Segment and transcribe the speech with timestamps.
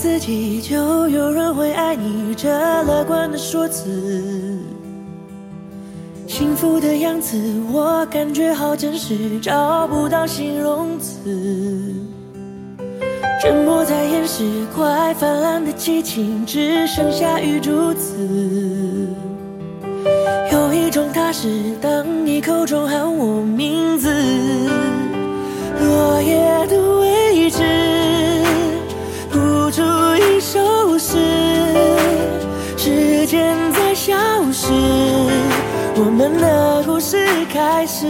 [0.00, 2.34] 自己，就有人会爱你。
[2.34, 2.48] 这
[2.84, 4.58] 乐观的说辞，
[6.26, 7.36] 幸福的样子，
[7.70, 11.94] 我感觉好真实，找不到形容词。
[13.42, 14.42] 沉默在掩饰
[14.74, 18.16] 快泛滥的激情，只剩下雨珠子。
[20.50, 23.39] 有一种踏实，当你口中喊我
[36.84, 37.16] 故事
[37.52, 38.06] 开始，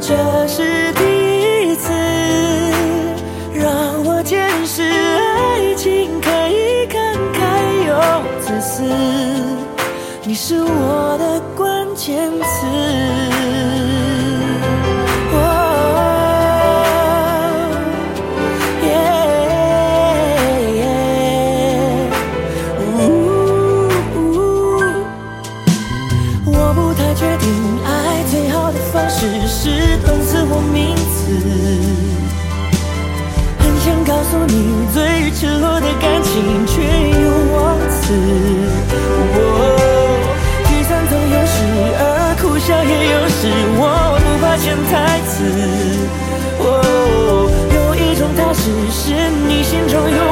[0.00, 0.14] 这
[0.46, 1.92] 是第一次。
[3.54, 6.96] 让我见识爱情可以慷
[7.32, 7.38] 慨
[7.86, 7.90] 又
[8.40, 8.82] 自私，
[10.24, 12.66] 你是我的关键词。
[29.66, 31.34] 是动词或名词。
[33.58, 38.14] 很想告诉你，最赤裸的感情却又忘词。
[39.34, 39.38] 哦，
[40.66, 41.58] 沮丧总有时，
[41.98, 42.00] 而
[42.40, 43.42] 哭笑也有时，
[43.76, 43.82] 我
[44.22, 44.94] 不怕潜台
[45.26, 45.34] 词。
[46.60, 46.62] 哦，
[47.74, 49.02] 有一种踏实，是
[49.48, 50.22] 你心中有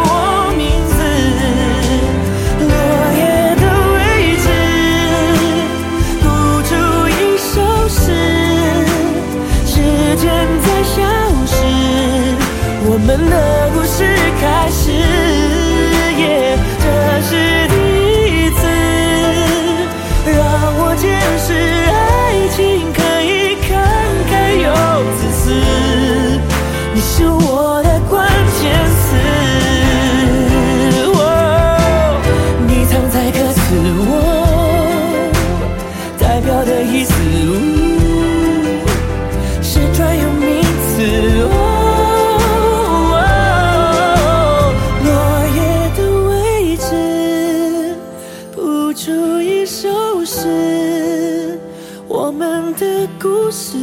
[13.17, 14.05] 们的故事
[14.41, 16.85] 开始，耶，这
[17.23, 17.31] 是
[17.69, 17.75] 第
[18.27, 18.61] 一次，
[20.33, 20.37] 让
[20.79, 21.05] 我见
[21.39, 21.47] 识
[21.93, 21.95] 爱
[22.57, 22.59] 情
[22.93, 23.71] 可以慷
[24.29, 24.33] 慨
[24.65, 24.67] 又
[25.15, 25.43] 自私，
[26.93, 27.54] 你是我
[49.95, 51.57] 就是，
[52.09, 53.77] 我们的故事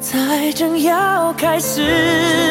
[0.00, 2.49] 才正要开始。